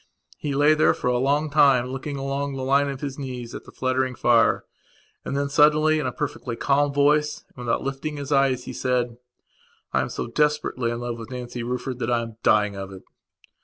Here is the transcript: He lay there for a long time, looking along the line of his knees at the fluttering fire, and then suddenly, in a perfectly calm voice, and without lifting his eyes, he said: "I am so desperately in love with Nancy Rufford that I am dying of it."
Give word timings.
He 0.39 0.55
lay 0.55 0.73
there 0.73 0.95
for 0.95 1.09
a 1.09 1.19
long 1.19 1.51
time, 1.51 1.91
looking 1.91 2.17
along 2.17 2.55
the 2.55 2.63
line 2.63 2.89
of 2.89 3.01
his 3.01 3.19
knees 3.19 3.53
at 3.53 3.65
the 3.65 3.71
fluttering 3.71 4.15
fire, 4.15 4.65
and 5.23 5.37
then 5.37 5.47
suddenly, 5.47 5.99
in 5.99 6.07
a 6.07 6.11
perfectly 6.11 6.55
calm 6.55 6.91
voice, 6.91 7.45
and 7.49 7.57
without 7.57 7.83
lifting 7.83 8.17
his 8.17 8.31
eyes, 8.31 8.63
he 8.63 8.73
said: 8.73 9.17
"I 9.93 10.01
am 10.01 10.09
so 10.09 10.25
desperately 10.25 10.89
in 10.89 11.01
love 11.01 11.19
with 11.19 11.29
Nancy 11.29 11.61
Rufford 11.61 11.99
that 11.99 12.09
I 12.09 12.23
am 12.23 12.37
dying 12.41 12.75
of 12.75 12.91
it." 12.91 13.03